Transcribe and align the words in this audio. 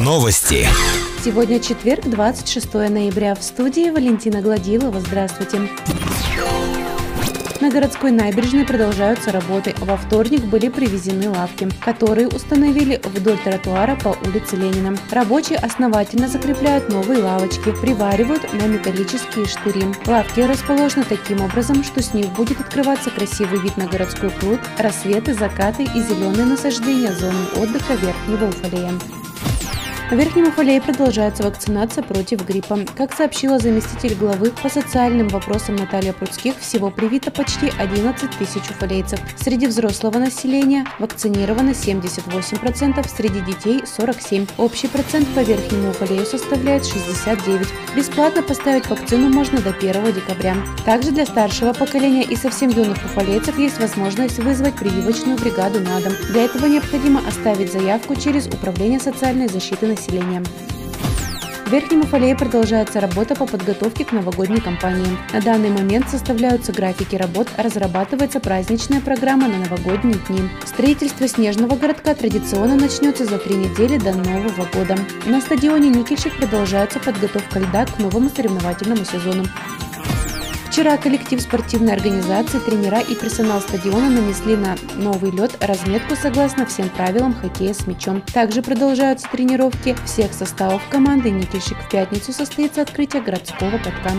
Новости. 0.00 0.66
Сегодня 1.24 1.60
четверг, 1.60 2.06
26 2.06 2.74
ноября. 2.74 3.36
В 3.36 3.42
студии 3.42 3.90
Валентина 3.90 4.40
Гладилова. 4.40 4.98
Здравствуйте. 4.98 5.60
На 7.62 7.70
городской 7.70 8.10
набережной 8.10 8.64
продолжаются 8.64 9.30
работы. 9.30 9.72
Во 9.78 9.96
вторник 9.96 10.40
были 10.40 10.68
привезены 10.68 11.30
лавки, 11.30 11.68
которые 11.80 12.26
установили 12.26 13.00
вдоль 13.04 13.38
тротуара 13.38 13.94
по 13.94 14.16
улице 14.26 14.56
Ленина. 14.56 14.98
Рабочие 15.12 15.58
основательно 15.58 16.26
закрепляют 16.26 16.88
новые 16.88 17.22
лавочки, 17.22 17.70
приваривают 17.80 18.52
на 18.52 18.66
металлические 18.66 19.46
штыри. 19.46 19.84
Лавки 20.08 20.40
расположены 20.40 21.04
таким 21.08 21.40
образом, 21.40 21.84
что 21.84 22.02
с 22.02 22.12
них 22.12 22.26
будет 22.32 22.58
открываться 22.58 23.10
красивый 23.10 23.60
вид 23.60 23.76
на 23.76 23.86
городской 23.86 24.30
пруд, 24.30 24.58
рассветы, 24.80 25.32
закаты 25.32 25.84
и 25.84 26.02
зеленые 26.02 26.46
насаждения 26.46 27.12
зоны 27.12 27.44
отдыха 27.56 27.94
Верхнего 27.94 28.48
Уфалея. 28.48 28.90
В 30.12 30.14
Верхнем 30.14 30.48
Уфалее 30.48 30.78
продолжается 30.82 31.42
вакцинация 31.42 32.04
против 32.04 32.46
гриппа. 32.46 32.80
Как 32.98 33.14
сообщила 33.14 33.58
заместитель 33.58 34.14
главы 34.14 34.50
по 34.62 34.68
социальным 34.68 35.26
вопросам 35.28 35.76
Наталья 35.76 36.12
Пруцких, 36.12 36.58
всего 36.58 36.90
привито 36.90 37.30
почти 37.30 37.72
11 37.78 38.30
тысяч 38.36 38.60
уфалейцев. 38.68 39.18
Среди 39.38 39.66
взрослого 39.66 40.18
населения 40.18 40.84
вакцинировано 40.98 41.70
78%, 41.70 43.08
среди 43.08 43.40
детей 43.40 43.80
47%. 43.84 44.50
Общий 44.58 44.88
процент 44.88 45.26
по 45.28 45.40
Верхнему 45.40 45.88
Уфалею 45.88 46.26
составляет 46.26 46.82
69%. 46.82 47.66
Бесплатно 47.96 48.42
поставить 48.42 48.90
вакцину 48.90 49.30
можно 49.30 49.62
до 49.62 49.70
1 49.70 50.12
декабря. 50.12 50.56
Также 50.84 51.12
для 51.12 51.24
старшего 51.24 51.72
поколения 51.72 52.24
и 52.24 52.36
совсем 52.36 52.68
юных 52.68 53.02
уфалейцев 53.02 53.58
есть 53.58 53.80
возможность 53.80 54.38
вызвать 54.40 54.74
прививочную 54.74 55.38
бригаду 55.38 55.80
на 55.80 56.02
дом. 56.02 56.12
Для 56.28 56.44
этого 56.44 56.66
необходимо 56.66 57.26
оставить 57.26 57.72
заявку 57.72 58.14
через 58.14 58.46
Управление 58.46 59.00
социальной 59.00 59.48
защиты 59.48 59.86
населения 59.86 60.01
населения. 60.02 60.42
В 61.64 61.70
Верхнем 61.72 62.00
Уфалее 62.00 62.36
продолжается 62.36 63.00
работа 63.00 63.34
по 63.34 63.46
подготовке 63.46 64.04
к 64.04 64.12
новогодней 64.12 64.60
кампании. 64.60 65.16
На 65.32 65.40
данный 65.40 65.70
момент 65.70 66.06
составляются 66.10 66.70
графики 66.70 67.16
работ, 67.16 67.48
разрабатывается 67.56 68.40
праздничная 68.40 69.00
программа 69.00 69.48
на 69.48 69.56
новогодние 69.58 70.18
дни. 70.28 70.42
Строительство 70.66 71.26
снежного 71.26 71.76
городка 71.76 72.14
традиционно 72.14 72.74
начнется 72.74 73.24
за 73.24 73.38
три 73.38 73.54
недели 73.54 73.96
до 73.96 74.12
Нового 74.12 74.68
года. 74.74 74.96
На 75.24 75.40
стадионе 75.40 75.88
Никельщик 75.88 76.36
продолжается 76.36 76.98
подготовка 76.98 77.60
льда 77.60 77.86
к 77.86 77.98
новому 77.98 78.28
соревновательному 78.28 79.04
сезону. 79.06 79.44
Вчера 80.72 80.96
коллектив 80.96 81.38
спортивной 81.38 81.92
организации, 81.92 82.58
тренера 82.58 83.00
и 83.00 83.14
персонал 83.14 83.60
стадиона 83.60 84.08
нанесли 84.08 84.56
на 84.56 84.74
новый 84.96 85.30
лед 85.30 85.54
разметку 85.60 86.16
согласно 86.16 86.64
всем 86.64 86.88
правилам 86.88 87.34
хоккея 87.34 87.74
с 87.74 87.86
мячом. 87.86 88.22
Также 88.32 88.62
продолжаются 88.62 89.28
тренировки 89.30 89.94
всех 90.06 90.32
составов 90.32 90.80
команды 90.88 91.30
«Никельщик». 91.30 91.76
В 91.76 91.90
пятницу 91.90 92.32
состоится 92.32 92.80
открытие 92.80 93.20
городского 93.20 93.72
катка. 93.72 94.12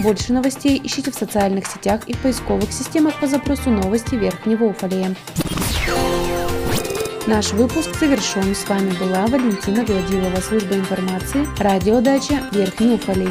Больше 0.00 0.32
новостей 0.32 0.80
ищите 0.82 1.12
в 1.12 1.14
социальных 1.14 1.68
сетях 1.68 2.00
и 2.08 2.14
в 2.14 2.18
поисковых 2.18 2.72
системах 2.72 3.20
по 3.20 3.28
запросу 3.28 3.70
новости 3.70 4.16
Верхнего 4.16 4.64
Уфалея. 4.64 5.14
Наш 7.28 7.52
выпуск 7.52 7.90
завершен. 8.00 8.56
С 8.56 8.68
вами 8.68 8.90
была 8.98 9.28
Валентина 9.28 9.84
Гладилова, 9.84 10.40
служба 10.40 10.74
информации, 10.74 11.46
радиодача 11.60 12.42
Верхний 12.50 12.94
Уфалей. 12.94 13.30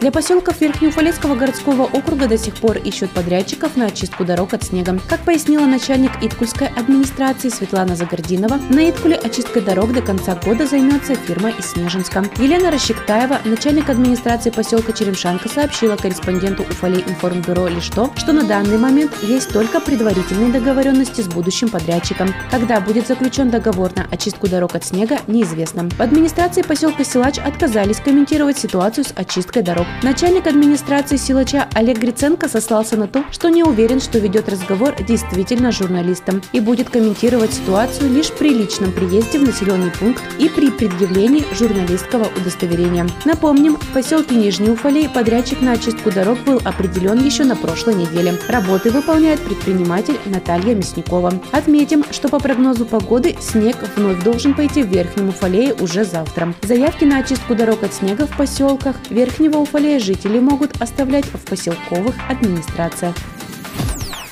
Для 0.00 0.12
поселков 0.12 0.60
Верхнеуфалецкого 0.60 1.36
городского 1.36 1.84
округа 1.84 2.28
до 2.28 2.36
сих 2.36 2.54
пор 2.56 2.76
ищут 2.76 3.10
подрядчиков 3.12 3.76
на 3.76 3.86
очистку 3.86 4.26
дорог 4.26 4.52
от 4.52 4.62
снега. 4.62 5.00
Как 5.08 5.20
пояснила 5.20 5.64
начальник 5.64 6.10
Иткульской 6.22 6.68
администрации 6.68 7.48
Светлана 7.48 7.96
Загординова, 7.96 8.60
на 8.68 8.90
Иткуле 8.90 9.16
очисткой 9.16 9.62
дорог 9.62 9.94
до 9.94 10.02
конца 10.02 10.34
года 10.34 10.66
займется 10.66 11.14
фирма 11.14 11.48
из 11.48 11.72
Снежинска. 11.72 12.24
Елена 12.36 12.70
Расщектаева, 12.70 13.40
начальник 13.46 13.88
администрации 13.88 14.50
поселка 14.50 14.92
Черемшанка, 14.92 15.48
сообщила 15.48 15.96
корреспонденту 15.96 16.64
Уфалей 16.64 17.02
информбюро 17.08 17.66
лишь 17.66 17.88
то, 17.88 18.12
что 18.16 18.34
на 18.34 18.44
данный 18.44 18.76
момент 18.76 19.12
есть 19.22 19.50
только 19.50 19.80
предварительные 19.80 20.52
договоренности 20.52 21.22
с 21.22 21.26
будущим 21.26 21.70
подрядчиком. 21.70 22.34
Когда 22.50 22.80
будет 22.80 23.08
заключен 23.08 23.48
договор 23.48 23.92
на 23.96 24.06
очистку 24.10 24.46
дорог 24.46 24.74
от 24.74 24.84
снега, 24.84 25.20
неизвестно. 25.26 25.88
В 25.88 26.00
администрации 26.00 26.60
поселка 26.60 27.02
Силач 27.02 27.38
отказались 27.38 28.00
комментировать 28.00 28.58
ситуацию 28.58 29.04
с 29.04 29.12
очисткой 29.16 29.62
дорог 29.62 29.85
Начальник 30.02 30.46
администрации 30.46 31.16
силача 31.16 31.68
Олег 31.72 31.98
Гриценко 31.98 32.48
сослался 32.48 32.96
на 32.96 33.08
то, 33.08 33.24
что 33.30 33.48
не 33.48 33.64
уверен, 33.64 33.98
что 33.98 34.18
ведет 34.18 34.48
разговор 34.48 34.94
действительно 35.02 35.72
с 35.72 35.78
журналистом 35.78 36.42
и 36.52 36.60
будет 36.60 36.90
комментировать 36.90 37.54
ситуацию 37.54 38.12
лишь 38.12 38.30
при 38.30 38.50
личном 38.50 38.92
приезде 38.92 39.38
в 39.38 39.44
населенный 39.44 39.90
пункт 39.90 40.22
и 40.38 40.50
при 40.50 40.70
предъявлении 40.70 41.44
журналистского 41.54 42.28
удостоверения. 42.36 43.06
Напомним, 43.24 43.76
в 43.76 43.92
поселке 43.94 44.34
Нижний 44.34 44.70
Уфалей 44.70 45.08
подрядчик 45.08 45.62
на 45.62 45.72
очистку 45.72 46.10
дорог 46.10 46.38
был 46.44 46.60
определен 46.64 47.24
еще 47.24 47.44
на 47.44 47.56
прошлой 47.56 47.94
неделе. 47.94 48.34
Работы 48.48 48.90
выполняет 48.90 49.40
предприниматель 49.40 50.18
Наталья 50.26 50.74
Мясникова. 50.74 51.32
Отметим, 51.52 52.04
что 52.10 52.28
по 52.28 52.38
прогнозу 52.38 52.84
погоды 52.84 53.34
снег 53.40 53.76
вновь 53.96 54.22
должен 54.22 54.54
пойти 54.54 54.82
в 54.82 54.88
Верхнем 54.88 55.30
Уфалее 55.30 55.74
уже 55.74 56.04
завтра. 56.04 56.54
Заявки 56.62 57.04
на 57.04 57.18
очистку 57.18 57.54
дорог 57.54 57.82
от 57.82 57.94
снега 57.94 58.26
в 58.26 58.36
поселках 58.36 58.96
Верхнего 59.08 59.58
Уфалея 59.58 59.75
более 59.76 59.98
жители 59.98 60.40
могут 60.40 60.80
оставлять 60.80 61.26
в 61.26 61.38
поселковых 61.44 62.14
администрациях. 62.30 63.14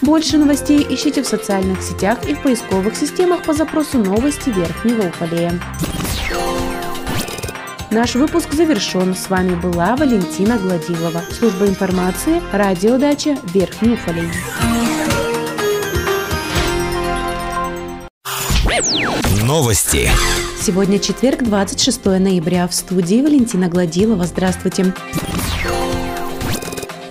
Больше 0.01 0.39
новостей 0.39 0.87
ищите 0.89 1.23
в 1.23 1.27
социальных 1.27 1.83
сетях 1.83 2.27
и 2.27 2.33
в 2.33 2.41
поисковых 2.41 2.97
системах 2.97 3.43
по 3.43 3.53
запросу 3.53 3.99
«Новости 3.99 4.49
Верхнего 4.49 5.09
Уфалея». 5.09 5.61
Наш 7.91 8.15
выпуск 8.15 8.55
завершен. 8.55 9.15
С 9.15 9.29
вами 9.29 9.55
была 9.55 9.95
Валентина 9.97 10.57
Гладилова. 10.57 11.23
Служба 11.31 11.67
информации, 11.67 12.41
радиодача 12.51 13.37
Верхний 13.53 13.93
Уфалей. 13.93 14.31
Новости. 19.43 20.11
Сегодня 20.65 20.99
четверг, 20.99 21.43
26 21.43 22.07
ноября. 22.07 22.67
В 22.67 22.73
студии 22.73 23.21
Валентина 23.21 23.69
Гладилова. 23.69 24.25
Здравствуйте. 24.25 24.95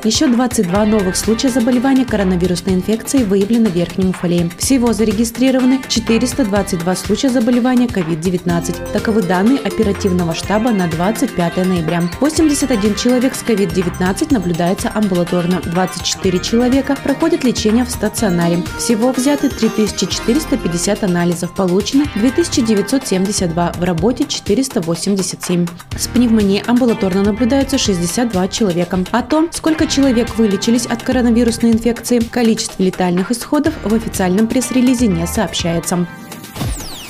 Еще 0.04 0.28
22 0.28 0.86
новых 0.86 1.16
случая 1.16 1.48
заболевания 1.48 2.04
коронавирусной 2.04 2.76
инфекцией 2.76 3.24
выявлено 3.24 3.70
в 3.70 3.74
Верхнем. 3.74 4.14
Всего 4.58 4.92
зарегистрированы 4.92 5.80
422 5.88 6.96
случая 6.98 7.30
заболевания 7.30 7.86
COVID-19. 7.86 8.92
Таковы 8.92 9.22
данные 9.22 9.60
оперативного 9.60 10.34
штаба 10.34 10.72
на 10.72 10.90
25 10.90 11.56
ноября. 11.66 12.04
81 12.20 12.96
человек 12.96 13.34
с 13.34 13.44
COVID-19 13.44 14.34
наблюдается 14.34 14.92
амбулаторно. 14.94 15.62
24 15.62 16.40
человека 16.40 16.98
проходят 17.02 17.46
лечение 17.46 17.86
в 17.86 17.90
стационаре. 17.90 18.62
Всего 18.78 19.14
взяты 19.14 19.48
3450 19.48 21.04
анализов, 21.06 21.56
получено 21.56 22.04
2972, 22.16 23.72
в 23.78 23.84
работе 23.84 24.26
487. 24.26 25.66
С 25.98 26.08
пневмонией 26.08 26.62
амбулаторно 26.68 27.24
наблюдаются 27.24 27.78
62 27.78 28.50
человека. 28.50 29.00
О 29.12 29.22
том, 29.22 29.48
сколько 29.54 29.88
человек 29.94 30.36
вылечились 30.38 30.88
от 30.88 31.04
коронавирусной 31.04 31.72
инфекции. 31.72 32.20
Количество 32.20 32.82
летальных 32.82 33.30
исходов 33.30 33.76
в 33.84 33.94
официальном 33.94 34.48
пресс-релизе 34.48 35.06
не 35.06 35.28
сообщается. 35.28 36.08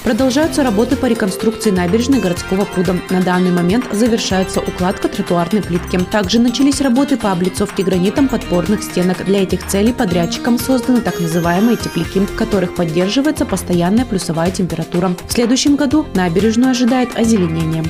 Продолжаются 0.03 0.63
работы 0.63 0.97
по 0.97 1.05
реконструкции 1.05 1.71
набережной 1.71 2.19
городского 2.19 2.65
пруда. 2.65 2.97
На 3.09 3.21
данный 3.21 3.51
момент 3.51 3.85
завершается 3.93 4.59
укладка 4.59 5.07
тротуарной 5.07 5.63
плитки. 5.63 5.97
Также 6.11 6.39
начались 6.39 6.81
работы 6.81 7.15
по 7.15 7.31
облицовке 7.31 7.83
гранитом 7.83 8.27
подпорных 8.27 8.83
стенок. 8.83 9.23
Для 9.23 9.43
этих 9.43 9.65
целей 9.65 9.93
подрядчикам 9.93 10.59
созданы 10.59 10.99
так 10.99 11.21
называемые 11.21 11.77
тепляки, 11.77 12.19
в 12.19 12.35
которых 12.35 12.75
поддерживается 12.75 13.45
постоянная 13.45 14.03
плюсовая 14.03 14.51
температура. 14.51 15.15
В 15.25 15.31
следующем 15.31 15.77
году 15.77 16.05
набережную 16.15 16.71
ожидает 16.71 17.17
озеленение. 17.17 17.85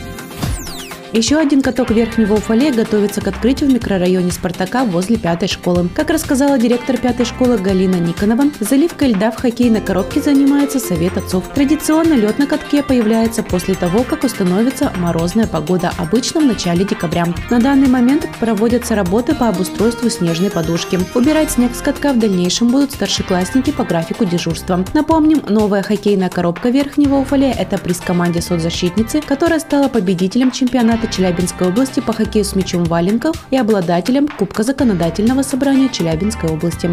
Еще 1.13 1.37
один 1.37 1.61
каток 1.61 1.91
Верхнего 1.91 2.33
Уфалея 2.33 2.73
готовится 2.73 3.21
к 3.21 3.27
открытию 3.27 3.69
в 3.69 3.73
микрорайоне 3.73 4.31
Спартака 4.31 4.83
возле 4.83 5.17
пятой 5.17 5.47
школы. 5.47 5.87
Как 5.95 6.09
рассказала 6.09 6.57
директор 6.57 6.97
пятой 6.97 7.23
школы 7.23 7.59
Галина 7.59 7.97
Никонова, 7.97 8.45
заливкой 8.59 9.09
льда 9.09 9.29
в 9.29 9.35
хоккейной 9.35 9.81
коробке 9.81 10.23
занимается 10.23 10.79
Совет 10.79 11.15
отцов. 11.15 11.47
Традиционно 11.53 12.13
лед 12.13 12.39
на 12.39 12.47
катке 12.47 12.81
появляется 12.81 13.43
после 13.43 13.75
того, 13.75 14.01
как 14.01 14.23
установится 14.23 14.91
морозная 14.97 15.45
погода, 15.45 15.93
обычно 15.99 16.41
в 16.41 16.45
начале 16.47 16.83
декабря. 16.83 17.27
На 17.51 17.59
данный 17.59 17.89
момент 17.89 18.27
проводятся 18.39 18.95
работы 18.95 19.35
по 19.35 19.49
обустройству 19.49 20.09
снежной 20.09 20.49
подушки. 20.49 20.99
Убирать 21.13 21.51
снег 21.51 21.75
с 21.75 21.81
катка 21.83 22.13
в 22.13 22.17
дальнейшем 22.17 22.69
будут 22.69 22.91
старшеклассники 22.91 23.71
по 23.71 23.83
графику 23.83 24.25
дежурства. 24.25 24.83
Напомним, 24.95 25.43
новая 25.47 25.83
хоккейная 25.83 26.29
коробка 26.29 26.69
Верхнего 26.69 27.17
Уфалея– 27.17 27.53
это 27.59 27.77
приз 27.77 27.99
команде 27.99 28.41
соцзащитницы, 28.41 29.21
которая 29.21 29.59
стала 29.59 29.89
победителем 29.89 30.49
чемпионата 30.49 31.02
Челябинской 31.07 31.67
области 31.67 31.99
по 31.99 32.13
хоккею 32.13 32.45
с 32.45 32.55
мячом 32.55 32.83
валенков 32.83 33.35
и 33.51 33.57
обладателем 33.57 34.27
Кубка 34.27 34.63
законодательного 34.63 35.41
собрания 35.41 35.89
Челябинской 35.89 36.49
области. 36.49 36.89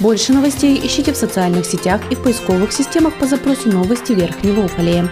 Больше 0.00 0.32
новостей 0.32 0.80
ищите 0.84 1.12
в 1.12 1.16
социальных 1.16 1.66
сетях 1.66 2.00
и 2.10 2.14
в 2.14 2.22
поисковых 2.22 2.72
системах 2.72 3.14
по 3.14 3.26
запросу 3.26 3.70
«Новости 3.70 4.12
Верхнего 4.12 4.64
Уфалея». 4.64 5.08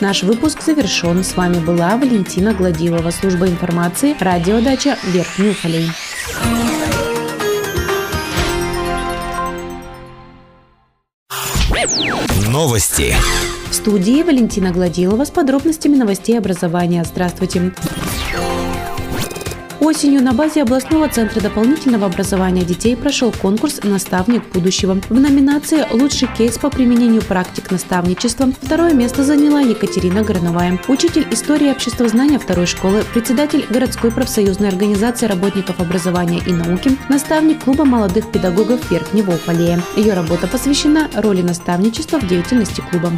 Наш 0.00 0.22
выпуск 0.22 0.62
завершен. 0.62 1.24
С 1.24 1.34
вами 1.36 1.58
была 1.58 1.96
Валентина 1.96 2.54
Гладилова, 2.54 3.10
служба 3.10 3.48
информации, 3.48 4.16
радиодача 4.20 4.96
Верхний 5.04 5.50
Уфалей. 5.50 5.90
Новости. 12.46 13.16
В 13.70 13.74
студии 13.74 14.22
Валентина 14.22 14.70
Гладилова 14.72 15.24
с 15.24 15.30
подробностями 15.30 15.94
новостей 15.94 16.38
образования. 16.38 17.04
Здравствуйте. 17.04 17.72
Осенью 19.80 20.22
на 20.22 20.32
базе 20.32 20.62
областного 20.62 21.08
центра 21.08 21.40
дополнительного 21.40 22.06
образования 22.06 22.64
детей 22.64 22.96
прошел 22.96 23.30
конкурс 23.30 23.80
«Наставник 23.84 24.42
будущего». 24.52 25.00
В 25.08 25.20
номинации 25.20 25.86
«Лучший 25.92 26.28
кейс 26.36 26.58
по 26.58 26.68
применению 26.68 27.22
практик 27.22 27.70
наставничества» 27.70 28.48
второе 28.60 28.92
место 28.92 29.22
заняла 29.22 29.60
Екатерина 29.60 30.24
Горновая, 30.24 30.80
учитель 30.88 31.26
истории 31.30 31.70
обществознания 31.70 32.38
второй 32.38 32.66
школы, 32.66 33.04
председатель 33.14 33.66
городской 33.70 34.10
профсоюзной 34.10 34.68
организации 34.68 35.26
работников 35.26 35.78
образования 35.80 36.40
и 36.44 36.52
науки, 36.52 36.96
наставник 37.08 37.62
клуба 37.62 37.84
молодых 37.84 38.32
педагогов 38.32 38.90
Верхнего 38.90 39.32
Уфалея. 39.32 39.80
Ее 39.96 40.14
работа 40.14 40.48
посвящена 40.48 41.08
роли 41.14 41.42
наставничества 41.42 42.18
в 42.18 42.26
деятельности 42.26 42.82
клуба. 42.90 43.12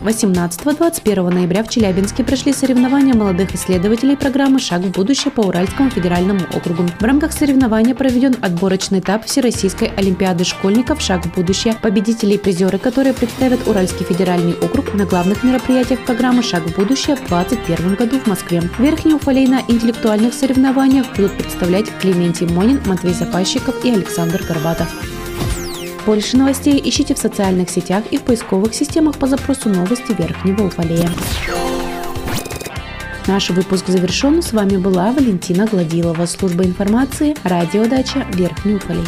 18-21 0.00 1.30
ноября 1.30 1.62
в 1.62 1.68
Челябинске 1.68 2.24
прошли 2.24 2.54
соревнования 2.54 3.14
молодых 3.14 3.54
исследователей 3.54 4.16
программы 4.16 4.58
«Шаг 4.58 4.80
в 4.80 4.90
будущее» 4.92 5.30
по 5.30 5.42
Уральскому 5.42 5.90
федеральному 5.90 6.40
округу. 6.54 6.84
В 6.98 7.02
рамках 7.04 7.32
соревнования 7.32 7.94
проведен 7.94 8.34
отборочный 8.40 9.00
этап 9.00 9.26
Всероссийской 9.26 9.88
Олимпиады 9.96 10.44
школьников 10.44 11.02
«Шаг 11.02 11.26
в 11.26 11.34
будущее». 11.34 11.76
Победители 11.82 12.34
и 12.34 12.38
призеры, 12.38 12.78
которые 12.78 13.12
представят 13.12 13.68
Уральский 13.68 14.06
федеральный 14.06 14.54
округ 14.54 14.94
на 14.94 15.04
главных 15.04 15.44
мероприятиях 15.44 16.00
программы 16.06 16.42
«Шаг 16.42 16.62
в 16.62 16.74
будущее» 16.74 17.16
в 17.16 17.28
2021 17.28 17.94
году 17.94 18.18
в 18.20 18.26
Москве. 18.26 18.62
Верхний 18.78 19.14
Уфалей 19.14 19.46
на 19.46 19.60
интеллектуальных 19.68 20.32
соревнованиях 20.32 21.06
будут 21.14 21.32
представлять 21.36 21.90
Клементий 22.00 22.46
Монин, 22.46 22.80
Матвей 22.86 23.12
Запащиков 23.12 23.84
и 23.84 23.90
Александр 23.90 24.42
Горбатов. 24.48 24.88
Больше 26.10 26.36
новостей 26.36 26.82
ищите 26.84 27.14
в 27.14 27.18
социальных 27.18 27.70
сетях 27.70 28.02
и 28.10 28.18
в 28.18 28.22
поисковых 28.22 28.74
системах 28.74 29.16
по 29.16 29.28
запросу 29.28 29.68
«Новости 29.68 30.10
Верхнего 30.18 30.66
Уфалея». 30.66 31.08
Наш 33.28 33.50
выпуск 33.50 33.86
завершен. 33.86 34.42
С 34.42 34.52
вами 34.52 34.76
была 34.76 35.12
Валентина 35.12 35.66
Гладилова, 35.66 36.26
служба 36.26 36.64
информации, 36.64 37.36
радиодача 37.44 38.26
Верхний 38.32 38.74
Уфалей. 38.74 39.06